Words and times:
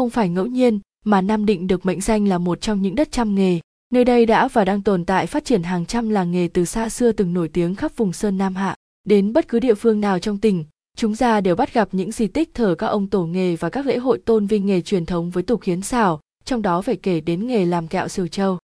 không 0.00 0.10
phải 0.10 0.28
ngẫu 0.28 0.46
nhiên 0.46 0.80
mà 1.04 1.20
Nam 1.20 1.46
Định 1.46 1.66
được 1.66 1.86
mệnh 1.86 2.00
danh 2.00 2.28
là 2.28 2.38
một 2.38 2.60
trong 2.60 2.82
những 2.82 2.94
đất 2.94 3.12
trăm 3.12 3.34
nghề. 3.34 3.60
Nơi 3.92 4.04
đây 4.04 4.26
đã 4.26 4.48
và 4.48 4.64
đang 4.64 4.82
tồn 4.82 5.04
tại 5.04 5.26
phát 5.26 5.44
triển 5.44 5.62
hàng 5.62 5.86
trăm 5.86 6.08
làng 6.08 6.30
nghề 6.30 6.48
từ 6.48 6.64
xa 6.64 6.88
xưa 6.88 7.12
từng 7.12 7.34
nổi 7.34 7.48
tiếng 7.48 7.74
khắp 7.74 7.96
vùng 7.96 8.12
Sơn 8.12 8.38
Nam 8.38 8.56
Hạ. 8.56 8.76
Đến 9.04 9.32
bất 9.32 9.48
cứ 9.48 9.60
địa 9.60 9.74
phương 9.74 10.00
nào 10.00 10.18
trong 10.18 10.38
tỉnh, 10.38 10.64
chúng 10.96 11.16
ta 11.16 11.40
đều 11.40 11.56
bắt 11.56 11.74
gặp 11.74 11.88
những 11.92 12.12
di 12.12 12.26
tích 12.26 12.54
thờ 12.54 12.74
các 12.78 12.86
ông 12.86 13.06
tổ 13.06 13.26
nghề 13.26 13.56
và 13.56 13.70
các 13.70 13.86
lễ 13.86 13.98
hội 13.98 14.18
tôn 14.18 14.46
vinh 14.46 14.66
nghề 14.66 14.80
truyền 14.80 15.06
thống 15.06 15.30
với 15.30 15.42
tục 15.42 15.62
hiến 15.62 15.82
xảo, 15.82 16.20
trong 16.44 16.62
đó 16.62 16.82
phải 16.82 16.96
kể 16.96 17.20
đến 17.20 17.46
nghề 17.46 17.64
làm 17.64 17.88
kẹo 17.88 18.08
Sửu 18.08 18.26
Châu. 18.26 18.58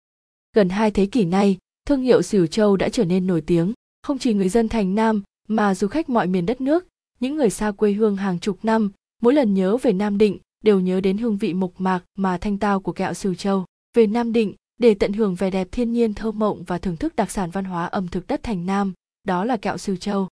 Gần 0.55 0.69
hai 0.69 0.91
thế 0.91 1.05
kỷ 1.05 1.25
nay, 1.25 1.57
thương 1.87 2.01
hiệu 2.01 2.21
Sửu 2.21 2.45
Châu 2.47 2.77
đã 2.77 2.89
trở 2.89 3.05
nên 3.05 3.27
nổi 3.27 3.41
tiếng, 3.41 3.73
không 4.03 4.17
chỉ 4.17 4.33
người 4.33 4.49
dân 4.49 4.69
thành 4.69 4.95
Nam 4.95 5.23
mà 5.47 5.75
du 5.75 5.87
khách 5.87 6.09
mọi 6.09 6.27
miền 6.27 6.45
đất 6.45 6.61
nước, 6.61 6.87
những 7.19 7.35
người 7.35 7.49
xa 7.49 7.71
quê 7.71 7.91
hương 7.91 8.15
hàng 8.15 8.39
chục 8.39 8.59
năm, 8.63 8.91
mỗi 9.21 9.33
lần 9.33 9.53
nhớ 9.53 9.77
về 9.77 9.93
Nam 9.93 10.17
Định 10.17 10.37
đều 10.65 10.79
nhớ 10.79 11.01
đến 11.01 11.17
hương 11.17 11.37
vị 11.37 11.53
mộc 11.53 11.71
mạc 11.77 12.03
mà 12.17 12.37
thanh 12.37 12.57
tao 12.57 12.79
của 12.79 12.91
kẹo 12.91 13.13
Sửu 13.13 13.33
Châu. 13.35 13.65
Về 13.97 14.07
Nam 14.07 14.33
Định, 14.33 14.53
để 14.79 14.93
tận 14.93 15.13
hưởng 15.13 15.35
vẻ 15.35 15.49
đẹp 15.49 15.67
thiên 15.71 15.93
nhiên 15.93 16.13
thơ 16.13 16.31
mộng 16.31 16.63
và 16.63 16.77
thưởng 16.77 16.97
thức 16.97 17.15
đặc 17.15 17.31
sản 17.31 17.49
văn 17.49 17.65
hóa 17.65 17.85
ẩm 17.85 18.07
thực 18.07 18.27
đất 18.27 18.43
thành 18.43 18.65
Nam, 18.65 18.93
đó 19.23 19.45
là 19.45 19.57
kẹo 19.57 19.77
Sửu 19.77 19.95
Châu. 19.95 20.27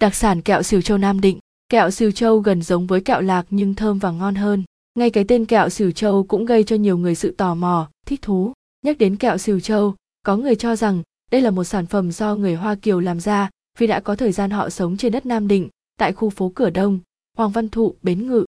Đặc 0.00 0.14
sản 0.14 0.42
kẹo 0.42 0.62
Sửu 0.62 0.80
Châu 0.80 0.98
Nam 0.98 1.20
Định, 1.20 1.38
kẹo 1.68 1.90
Sửu 1.90 2.10
Châu 2.10 2.38
gần 2.38 2.62
giống 2.62 2.86
với 2.86 3.00
kẹo 3.00 3.20
lạc 3.20 3.46
nhưng 3.50 3.74
thơm 3.74 3.98
và 3.98 4.10
ngon 4.10 4.34
hơn. 4.34 4.64
Ngay 4.98 5.10
cái 5.10 5.24
tên 5.28 5.44
kẹo 5.44 5.68
Sửu 5.68 5.90
Châu 5.90 6.24
cũng 6.24 6.44
gây 6.44 6.64
cho 6.64 6.76
nhiều 6.76 6.98
người 6.98 7.14
sự 7.14 7.30
tò 7.30 7.54
mò, 7.54 7.88
thích 8.06 8.22
thú. 8.22 8.52
Nhắc 8.84 8.98
đến 8.98 9.16
kẹo 9.16 9.38
Sửu 9.38 9.60
Châu, 9.60 9.94
có 10.22 10.36
người 10.36 10.56
cho 10.56 10.76
rằng 10.76 11.02
đây 11.30 11.40
là 11.40 11.50
một 11.50 11.64
sản 11.64 11.86
phẩm 11.86 12.12
do 12.12 12.36
người 12.36 12.54
Hoa 12.54 12.74
Kiều 12.74 13.00
làm 13.00 13.20
ra 13.20 13.50
vì 13.78 13.86
đã 13.86 14.00
có 14.00 14.16
thời 14.16 14.32
gian 14.32 14.50
họ 14.50 14.70
sống 14.70 14.96
trên 14.96 15.12
đất 15.12 15.26
Nam 15.26 15.48
Định, 15.48 15.68
tại 15.98 16.12
khu 16.12 16.30
phố 16.30 16.52
Cửa 16.54 16.70
Đông, 16.70 16.98
Hoàng 17.36 17.50
Văn 17.50 17.68
Thụ, 17.68 17.94
Bến 18.02 18.28
Ngự. 18.28 18.44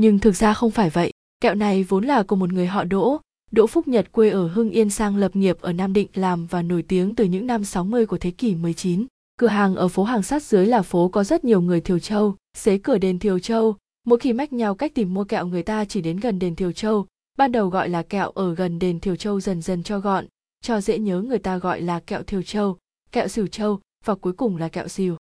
Nhưng 0.00 0.18
thực 0.18 0.36
ra 0.36 0.54
không 0.54 0.70
phải 0.70 0.90
vậy, 0.90 1.10
kẹo 1.40 1.54
này 1.54 1.84
vốn 1.84 2.04
là 2.04 2.22
của 2.22 2.36
một 2.36 2.52
người 2.52 2.66
họ 2.66 2.84
Đỗ, 2.84 3.20
Đỗ 3.50 3.66
Phúc 3.66 3.88
Nhật 3.88 4.12
quê 4.12 4.30
ở 4.30 4.48
Hưng 4.48 4.70
Yên 4.70 4.90
sang 4.90 5.16
lập 5.16 5.36
nghiệp 5.36 5.60
ở 5.60 5.72
Nam 5.72 5.92
Định 5.92 6.08
làm 6.14 6.46
và 6.46 6.62
nổi 6.62 6.82
tiếng 6.82 7.14
từ 7.14 7.24
những 7.24 7.46
năm 7.46 7.64
60 7.64 8.06
của 8.06 8.18
thế 8.18 8.30
kỷ 8.30 8.54
19. 8.54 9.06
Cửa 9.38 9.46
hàng 9.46 9.74
ở 9.74 9.88
phố 9.88 10.04
hàng 10.04 10.22
sát 10.22 10.42
dưới 10.42 10.66
là 10.66 10.82
phố 10.82 11.08
có 11.08 11.24
rất 11.24 11.44
nhiều 11.44 11.60
người 11.60 11.80
Thiều 11.80 11.98
Châu, 11.98 12.36
xế 12.56 12.78
cửa 12.78 12.98
đền 12.98 13.18
Thiều 13.18 13.38
Châu, 13.38 13.76
mỗi 14.06 14.18
khi 14.18 14.32
mách 14.32 14.52
nhau 14.52 14.74
cách 14.74 14.94
tìm 14.94 15.14
mua 15.14 15.24
kẹo 15.24 15.46
người 15.46 15.62
ta 15.62 15.84
chỉ 15.84 16.00
đến 16.00 16.20
gần 16.20 16.38
đền 16.38 16.56
Thiều 16.56 16.72
Châu, 16.72 17.06
ban 17.38 17.52
đầu 17.52 17.68
gọi 17.68 17.88
là 17.88 18.02
kẹo 18.02 18.30
ở 18.30 18.54
gần 18.54 18.78
đền 18.78 19.00
Thiều 19.00 19.16
Châu 19.16 19.40
dần 19.40 19.62
dần 19.62 19.82
cho 19.82 19.98
gọn, 19.98 20.24
cho 20.62 20.80
dễ 20.80 20.98
nhớ 20.98 21.22
người 21.22 21.38
ta 21.38 21.58
gọi 21.58 21.80
là 21.80 22.00
kẹo 22.00 22.22
Thiều 22.22 22.42
Châu, 22.42 22.76
kẹo 23.12 23.28
Sửu 23.28 23.46
Châu 23.46 23.80
và 24.04 24.14
cuối 24.14 24.32
cùng 24.32 24.56
là 24.56 24.68
kẹo 24.68 24.88
Sìu. 24.88 25.16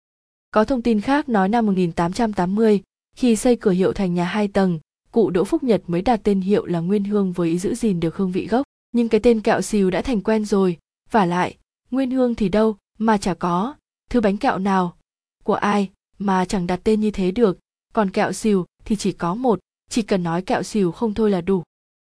Có 0.50 0.64
thông 0.64 0.82
tin 0.82 1.00
khác 1.00 1.28
nói 1.28 1.48
năm 1.48 1.66
1880, 1.66 2.82
khi 3.14 3.36
xây 3.36 3.56
cửa 3.56 3.70
hiệu 3.70 3.92
thành 3.92 4.14
nhà 4.14 4.24
hai 4.24 4.48
tầng, 4.48 4.78
cụ 5.12 5.30
Đỗ 5.30 5.44
Phúc 5.44 5.62
Nhật 5.62 5.82
mới 5.86 6.02
đặt 6.02 6.20
tên 6.24 6.40
hiệu 6.40 6.66
là 6.66 6.80
Nguyên 6.80 7.04
Hương 7.04 7.32
với 7.32 7.48
ý 7.48 7.58
giữ 7.58 7.74
gìn 7.74 8.00
được 8.00 8.16
hương 8.16 8.32
vị 8.32 8.46
gốc. 8.46 8.66
Nhưng 8.92 9.08
cái 9.08 9.20
tên 9.20 9.40
kẹo 9.40 9.60
xìu 9.60 9.90
đã 9.90 10.02
thành 10.02 10.20
quen 10.20 10.44
rồi, 10.44 10.78
và 11.10 11.26
lại, 11.26 11.56
Nguyên 11.90 12.10
Hương 12.10 12.34
thì 12.34 12.48
đâu 12.48 12.76
mà 12.98 13.18
chả 13.18 13.34
có, 13.34 13.74
thứ 14.10 14.20
bánh 14.20 14.36
kẹo 14.36 14.58
nào, 14.58 14.96
của 15.44 15.54
ai 15.54 15.90
mà 16.18 16.44
chẳng 16.44 16.66
đặt 16.66 16.80
tên 16.84 17.00
như 17.00 17.10
thế 17.10 17.30
được, 17.30 17.58
còn 17.92 18.10
kẹo 18.10 18.32
xìu 18.32 18.64
thì 18.84 18.96
chỉ 18.96 19.12
có 19.12 19.34
một, 19.34 19.60
chỉ 19.90 20.02
cần 20.02 20.22
nói 20.22 20.42
kẹo 20.42 20.62
xìu 20.62 20.92
không 20.92 21.14
thôi 21.14 21.30
là 21.30 21.40
đủ. 21.40 21.62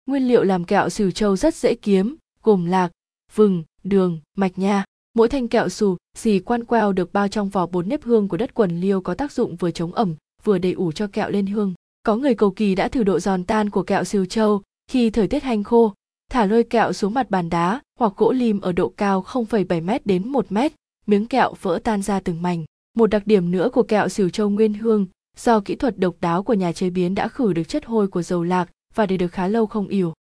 Nguyên 0.07 0.29
liệu 0.29 0.45
làm 0.45 0.65
kẹo 0.65 0.89
xìu 0.89 1.11
châu 1.11 1.37
rất 1.37 1.55
dễ 1.55 1.75
kiếm, 1.75 2.17
gồm 2.43 2.67
lạc, 2.67 2.91
vừng, 3.35 3.65
đường, 3.85 4.21
mạch 4.37 4.59
nha. 4.59 4.85
Mỗi 5.15 5.29
thanh 5.29 5.49
kẹo 5.49 5.69
xù, 5.69 5.97
xì 6.17 6.39
quan 6.39 6.65
queo 6.65 6.93
được 6.93 7.13
bao 7.13 7.29
trong 7.29 7.49
vỏ 7.49 7.67
bột 7.67 7.87
nếp 7.87 8.03
hương 8.03 8.29
của 8.29 8.37
đất 8.37 8.55
quần 8.55 8.81
liêu 8.81 9.01
có 9.01 9.15
tác 9.15 9.33
dụng 9.33 9.57
vừa 9.57 9.71
chống 9.71 9.95
ẩm, 9.95 10.15
vừa 10.45 10.59
đầy 10.59 10.73
ủ 10.73 10.93
cho 10.93 11.07
kẹo 11.07 11.31
lên 11.31 11.47
hương. 11.47 11.75
Có 12.03 12.17
người 12.17 12.35
cầu 12.35 12.51
kỳ 12.51 12.75
đã 12.75 12.89
thử 12.89 13.05
độ 13.05 13.21
giòn 13.21 13.45
tan 13.45 13.71
của 13.71 13.83
kẹo 13.83 14.05
siêu 14.05 14.27
châu 14.27 14.63
khi 14.91 15.11
thời 15.11 15.29
tiết 15.29 15.43
hanh 15.43 15.65
khô, 15.65 15.95
thả 16.31 16.47
lôi 16.47 16.65
kẹo 16.65 16.93
xuống 16.93 17.15
mặt 17.15 17.31
bàn 17.31 17.51
đá 17.51 17.81
hoặc 17.99 18.13
gỗ 18.17 18.33
lim 18.33 18.61
ở 18.61 18.73
độ 18.73 18.89
cao 18.89 19.25
0,7 19.27 19.83
m 19.83 19.91
đến 20.05 20.29
1 20.29 20.53
m, 20.53 20.59
miếng 21.07 21.27
kẹo 21.27 21.55
vỡ 21.63 21.81
tan 21.85 22.03
ra 22.03 22.21
từng 22.21 22.43
mảnh. 22.43 22.65
Một 22.97 23.07
đặc 23.07 23.27
điểm 23.27 23.51
nữa 23.51 23.69
của 23.73 23.83
kẹo 23.83 24.09
xỉu 24.09 24.29
châu 24.29 24.51
nguyên 24.51 24.75
hương, 24.75 25.07
do 25.37 25.61
kỹ 25.61 25.77
thuật 25.77 25.99
độc 25.99 26.17
đáo 26.21 26.43
của 26.43 26.55
nhà 26.55 26.73
chế 26.73 26.91
biến 26.91 27.15
đã 27.15 27.29
khử 27.29 27.53
được 27.53 27.69
chất 27.69 27.87
hôi 27.87 28.09
của 28.09 28.23
dầu 28.23 28.45
lạc 28.45 28.71
và 28.95 29.07
để 29.07 29.17
được 29.17 29.33
khá 29.33 29.49
lâu 29.49 29.67
không 29.67 29.89
ỉu. 29.89 30.13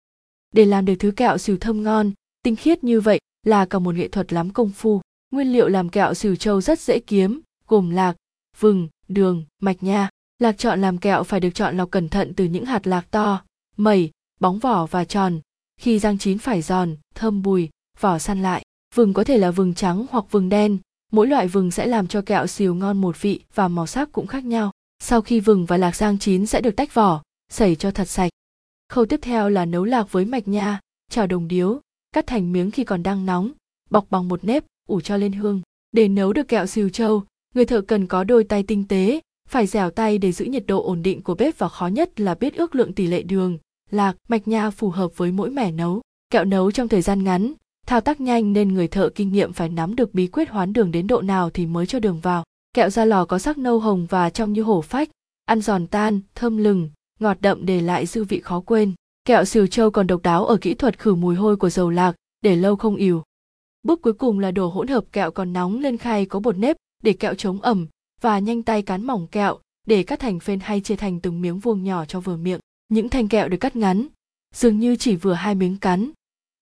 Để 0.52 0.66
làm 0.66 0.86
được 0.86 0.96
thứ 1.00 1.12
kẹo 1.12 1.38
xỉu 1.38 1.58
thơm 1.58 1.84
ngon, 1.84 2.12
tinh 2.44 2.56
khiết 2.56 2.84
như 2.84 3.02
vậy 3.02 3.20
là 3.46 3.66
cả 3.66 3.80
một 3.80 3.96
nghệ 3.96 4.08
thuật 4.08 4.34
lắm 4.34 4.50
công 4.50 4.70
phu. 4.70 5.02
Nguyên 5.32 5.54
liệu 5.54 5.68
làm 5.68 5.90
kẹo 5.90 6.14
xỉu 6.14 6.36
châu 6.36 6.62
rất 6.62 6.80
dễ 6.80 7.00
kiếm, 7.00 7.42
gồm 7.68 7.90
lạc, 7.90 8.16
vừng, 8.60 8.88
đường, 9.08 9.46
mạch 9.62 9.84
nha. 9.84 10.10
Lạc 10.40 10.58
chọn 10.58 10.82
làm 10.82 10.98
kẹo 10.98 11.24
phải 11.24 11.40
được 11.40 11.50
chọn 11.54 11.78
lọc 11.78 11.92
cẩn 11.92 12.10
thận 12.10 12.34
từ 12.34 12.46
những 12.46 12.66
hạt 12.66 12.88
lạc 12.88 13.12
to, 13.12 13.42
mẩy, 13.78 14.12
bóng 14.40 14.60
vỏ 14.60 14.86
và 14.86 15.06
tròn. 15.06 15.40
Khi 15.82 16.00
rang 16.00 16.18
chín 16.18 16.38
phải 16.38 16.62
giòn, 16.62 16.96
thơm 17.16 17.42
bùi, 17.42 17.70
vỏ 18.00 18.18
săn 18.18 18.42
lại. 18.42 18.66
Vừng 18.96 19.14
có 19.14 19.24
thể 19.24 19.38
là 19.38 19.52
vừng 19.52 19.74
trắng 19.74 20.06
hoặc 20.10 20.26
vừng 20.32 20.50
đen, 20.50 20.78
mỗi 21.12 21.28
loại 21.28 21.48
vừng 21.48 21.72
sẽ 21.72 21.86
làm 21.86 22.08
cho 22.08 22.22
kẹo 22.22 22.48
xìu 22.48 22.76
ngon 22.76 22.98
một 22.98 23.22
vị 23.22 23.42
và 23.56 23.68
màu 23.68 23.88
sắc 23.88 24.12
cũng 24.12 24.28
khác 24.28 24.46
nhau. 24.46 24.72
Sau 25.00 25.22
khi 25.22 25.40
vừng 25.40 25.66
và 25.66 25.78
lạc 25.78 25.96
rang 25.96 26.20
chín 26.20 26.46
sẽ 26.46 26.62
được 26.62 26.76
tách 26.76 26.94
vỏ, 26.94 27.22
sẩy 27.52 27.76
cho 27.76 27.92
thật 27.92 28.10
sạch. 28.10 28.32
Khâu 28.90 29.06
tiếp 29.06 29.20
theo 29.22 29.50
là 29.50 29.66
nấu 29.66 29.84
lạc 29.84 30.12
với 30.12 30.26
mạch 30.26 30.48
nha, 30.48 30.80
chảo 31.12 31.28
đồng 31.28 31.48
điếu, 31.48 31.80
cắt 32.12 32.28
thành 32.28 32.54
miếng 32.54 32.72
khi 32.72 32.84
còn 32.84 33.04
đang 33.04 33.26
nóng, 33.26 33.52
bọc 33.90 34.06
bằng 34.10 34.28
một 34.28 34.44
nếp, 34.44 34.64
ủ 34.88 35.02
cho 35.02 35.18
lên 35.18 35.32
hương. 35.32 35.62
Để 35.92 36.08
nấu 36.08 36.34
được 36.34 36.48
kẹo 36.48 36.66
xìu 36.66 36.90
trâu, 36.90 37.24
người 37.56 37.66
thợ 37.66 37.82
cần 37.82 38.08
có 38.08 38.24
đôi 38.24 38.44
tay 38.44 38.64
tinh 38.64 38.88
tế, 38.88 39.20
phải 39.48 39.68
dẻo 39.68 39.90
tay 39.90 40.18
để 40.18 40.32
giữ 40.32 40.46
nhiệt 40.46 40.64
độ 40.68 40.84
ổn 40.84 41.02
định 41.02 41.22
của 41.22 41.36
bếp 41.36 41.58
và 41.58 41.70
khó 41.70 41.88
nhất 41.88 42.20
là 42.20 42.36
biết 42.36 42.56
ước 42.56 42.76
lượng 42.76 42.94
tỷ 42.94 43.08
lệ 43.08 43.24
đường, 43.24 43.58
lạc, 43.92 44.16
mạch 44.30 44.48
nha 44.48 44.70
phù 44.70 44.90
hợp 44.90 45.18
với 45.18 45.32
mỗi 45.32 45.50
mẻ 45.50 45.72
nấu. 45.72 46.02
Kẹo 46.30 46.46
nấu 46.46 46.72
trong 46.72 46.88
thời 46.88 47.02
gian 47.02 47.24
ngắn, 47.24 47.54
thao 47.86 48.02
tác 48.02 48.22
nhanh 48.22 48.54
nên 48.54 48.74
người 48.74 48.88
thợ 48.88 49.10
kinh 49.10 49.32
nghiệm 49.32 49.54
phải 49.54 49.70
nắm 49.70 49.96
được 49.96 50.14
bí 50.14 50.28
quyết 50.28 50.50
hoán 50.50 50.74
đường 50.74 50.92
đến 50.92 51.08
độ 51.08 51.22
nào 51.22 51.50
thì 51.50 51.66
mới 51.66 51.86
cho 51.86 52.00
đường 52.00 52.20
vào. 52.20 52.44
Kẹo 52.74 52.90
ra 52.90 53.06
lò 53.06 53.26
có 53.26 53.40
sắc 53.40 53.58
nâu 53.58 53.80
hồng 53.80 54.06
và 54.10 54.30
trong 54.30 54.54
như 54.54 54.62
hổ 54.62 54.82
phách, 54.82 55.10
ăn 55.46 55.62
giòn 55.62 55.88
tan, 55.88 56.20
thơm 56.36 56.58
lừng, 56.58 56.90
ngọt 57.20 57.38
đậm 57.42 57.66
để 57.66 57.82
lại 57.82 58.06
dư 58.06 58.24
vị 58.24 58.40
khó 58.40 58.60
quên. 58.60 58.94
Kẹo 59.26 59.46
xìu 59.46 59.68
châu 59.68 59.92
còn 59.92 60.08
độc 60.08 60.22
đáo 60.24 60.46
ở 60.46 60.58
kỹ 60.58 60.74
thuật 60.74 61.00
khử 61.00 61.16
mùi 61.16 61.36
hôi 61.36 61.56
của 61.56 61.70
dầu 61.70 61.90
lạc, 61.90 62.16
để 62.42 62.56
lâu 62.56 62.76
không 62.76 62.96
ỉu. 62.96 63.24
Bước 63.84 64.02
cuối 64.02 64.14
cùng 64.14 64.40
là 64.40 64.52
đổ 64.52 64.68
hỗn 64.68 64.88
hợp 64.88 65.04
kẹo 65.12 65.32
còn 65.32 65.54
nóng 65.54 65.80
lên 65.80 65.98
khay 65.98 66.26
có 66.26 66.40
bột 66.40 66.58
nếp 66.58 66.78
để 67.04 67.14
kẹo 67.14 67.34
chống 67.34 67.62
ẩm, 67.62 67.88
và 68.22 68.40
nhanh 68.40 68.64
tay 68.64 68.82
cán 68.82 69.04
mỏng 69.04 69.28
kẹo 69.28 69.60
để 69.86 70.04
cắt 70.04 70.20
thành 70.20 70.40
phên 70.40 70.60
hay 70.60 70.82
chia 70.82 70.96
thành 70.96 71.20
từng 71.20 71.42
miếng 71.42 71.60
vuông 71.60 71.84
nhỏ 71.84 72.06
cho 72.06 72.20
vừa 72.20 72.38
miệng. 72.38 72.60
Những 72.90 73.10
thanh 73.10 73.28
kẹo 73.28 73.50
được 73.50 73.58
cắt 73.58 73.76
ngắn, 73.76 74.08
dường 74.56 74.80
như 74.80 74.96
chỉ 74.96 75.16
vừa 75.16 75.34
hai 75.34 75.56
miếng 75.56 75.78
cắn, 75.78 76.12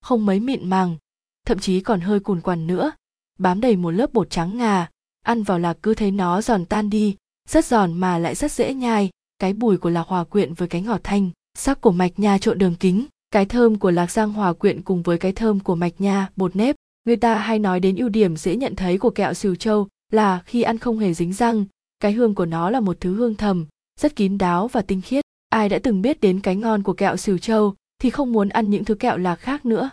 không 0.01 0.25
mấy 0.25 0.39
mịn 0.39 0.69
màng, 0.69 0.97
thậm 1.45 1.59
chí 1.59 1.79
còn 1.79 2.01
hơi 2.01 2.19
cùn 2.19 2.41
quằn 2.41 2.67
nữa, 2.67 2.91
bám 3.39 3.61
đầy 3.61 3.75
một 3.75 3.91
lớp 3.91 4.13
bột 4.13 4.29
trắng 4.29 4.57
ngà, 4.57 4.89
ăn 5.21 5.43
vào 5.43 5.59
là 5.59 5.73
cứ 5.73 5.93
thấy 5.93 6.11
nó 6.11 6.41
giòn 6.41 6.65
tan 6.65 6.89
đi, 6.89 7.15
rất 7.49 7.65
giòn 7.65 7.93
mà 7.93 8.17
lại 8.17 8.35
rất 8.35 8.51
dễ 8.51 8.73
nhai, 8.73 9.09
cái 9.39 9.53
bùi 9.53 9.77
của 9.77 9.89
lạc 9.89 10.07
hòa 10.07 10.23
quyện 10.23 10.53
với 10.53 10.67
cái 10.67 10.81
ngọt 10.81 11.01
thanh, 11.03 11.29
sắc 11.57 11.81
của 11.81 11.91
mạch 11.91 12.19
nha 12.19 12.37
trộn 12.37 12.57
đường 12.57 12.75
kính, 12.79 13.05
cái 13.31 13.45
thơm 13.45 13.79
của 13.79 13.91
lạc 13.91 14.11
giang 14.11 14.33
hòa 14.33 14.53
quyện 14.53 14.81
cùng 14.81 15.03
với 15.03 15.17
cái 15.17 15.31
thơm 15.31 15.59
của 15.59 15.75
mạch 15.75 16.01
nha, 16.01 16.29
bột 16.35 16.55
nếp. 16.55 16.75
Người 17.05 17.15
ta 17.15 17.35
hay 17.35 17.59
nói 17.59 17.79
đến 17.79 17.95
ưu 17.95 18.09
điểm 18.09 18.37
dễ 18.37 18.55
nhận 18.55 18.75
thấy 18.75 18.97
của 18.97 19.09
kẹo 19.09 19.33
siêu 19.33 19.55
châu 19.55 19.87
là 20.11 20.41
khi 20.45 20.61
ăn 20.61 20.77
không 20.77 20.99
hề 20.99 21.13
dính 21.13 21.33
răng, 21.33 21.65
cái 21.99 22.11
hương 22.11 22.35
của 22.35 22.45
nó 22.45 22.69
là 22.69 22.79
một 22.79 22.97
thứ 22.99 23.15
hương 23.15 23.35
thầm, 23.35 23.65
rất 23.99 24.15
kín 24.15 24.37
đáo 24.37 24.67
và 24.67 24.81
tinh 24.81 25.01
khiết. 25.01 25.25
Ai 25.49 25.69
đã 25.69 25.79
từng 25.79 26.01
biết 26.01 26.21
đến 26.21 26.39
cái 26.39 26.55
ngon 26.55 26.83
của 26.83 26.93
kẹo 26.93 27.17
sửu 27.17 27.37
châu 27.37 27.75
thì 28.01 28.09
không 28.09 28.31
muốn 28.31 28.49
ăn 28.49 28.69
những 28.69 28.85
thứ 28.85 28.95
kẹo 28.95 29.17
lạc 29.17 29.35
khác 29.35 29.65
nữa. 29.65 29.89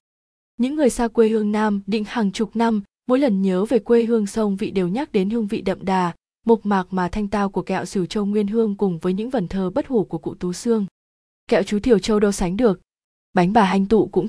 Những 0.56 0.76
người 0.76 0.90
xa 0.90 1.08
quê 1.08 1.28
hương 1.28 1.52
nam 1.52 1.82
định 1.86 2.04
hàng 2.06 2.32
chục 2.32 2.56
năm, 2.56 2.82
mỗi 3.06 3.18
lần 3.18 3.42
nhớ 3.42 3.64
về 3.64 3.78
quê 3.78 4.04
hương 4.04 4.26
sông 4.26 4.56
vị 4.56 4.70
đều 4.70 4.88
nhắc 4.88 5.12
đến 5.12 5.30
hương 5.30 5.46
vị 5.46 5.60
đậm 5.60 5.84
đà, 5.84 6.12
mộc 6.46 6.66
mạc 6.66 6.86
mà 6.90 7.08
thanh 7.08 7.28
tao 7.28 7.48
của 7.48 7.62
kẹo 7.62 7.84
xỉu 7.84 8.06
châu 8.06 8.26
nguyên 8.26 8.46
hương 8.46 8.76
cùng 8.76 8.98
với 8.98 9.12
những 9.12 9.30
vần 9.30 9.48
thơ 9.48 9.70
bất 9.70 9.86
hủ 9.86 10.04
của 10.04 10.18
cụ 10.18 10.34
tú 10.34 10.52
xương 10.52 10.86
kẹo 11.52 11.62
chú 11.62 11.78
thiểu 11.78 11.98
châu 11.98 12.20
đâu 12.20 12.32
sánh 12.32 12.56
được? 12.56 12.80
Bánh 13.34 13.52
bà 13.52 13.64
hanh 13.64 13.86
tụ 13.86 14.06
cũng 14.06 14.20